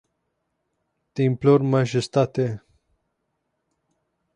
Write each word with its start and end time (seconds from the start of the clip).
Te 1.13 1.27
implor 1.33 1.67
majestate. 1.75 2.49